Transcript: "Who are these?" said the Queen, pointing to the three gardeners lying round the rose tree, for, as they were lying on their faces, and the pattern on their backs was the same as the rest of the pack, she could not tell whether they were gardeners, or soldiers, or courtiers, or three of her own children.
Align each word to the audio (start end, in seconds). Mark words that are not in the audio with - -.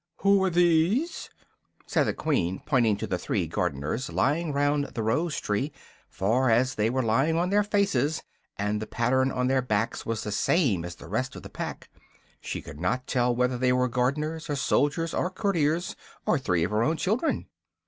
"Who 0.21 0.43
are 0.43 0.49
these?" 0.49 1.29
said 1.85 2.05
the 2.07 2.13
Queen, 2.15 2.59
pointing 2.65 2.97
to 2.97 3.05
the 3.05 3.19
three 3.19 3.45
gardeners 3.45 4.09
lying 4.11 4.51
round 4.51 4.85
the 4.95 5.03
rose 5.03 5.39
tree, 5.39 5.71
for, 6.09 6.49
as 6.49 6.73
they 6.73 6.89
were 6.89 7.03
lying 7.03 7.37
on 7.37 7.51
their 7.51 7.61
faces, 7.61 8.23
and 8.57 8.81
the 8.81 8.87
pattern 8.87 9.31
on 9.31 9.45
their 9.45 9.61
backs 9.61 10.03
was 10.03 10.23
the 10.23 10.31
same 10.31 10.83
as 10.83 10.95
the 10.95 11.07
rest 11.07 11.35
of 11.35 11.43
the 11.43 11.51
pack, 11.51 11.87
she 12.39 12.63
could 12.63 12.79
not 12.79 13.05
tell 13.05 13.35
whether 13.35 13.59
they 13.59 13.71
were 13.71 13.87
gardeners, 13.87 14.49
or 14.49 14.55
soldiers, 14.55 15.13
or 15.13 15.29
courtiers, 15.29 15.95
or 16.25 16.39
three 16.39 16.63
of 16.63 16.71
her 16.71 16.81
own 16.81 16.97
children. 16.97 17.45